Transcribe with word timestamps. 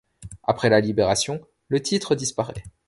Après 0.41 0.69
la 0.71 0.79
Libération, 0.81 1.41
le 1.67 1.79
titre 1.79 2.15
disparait. 2.15 2.63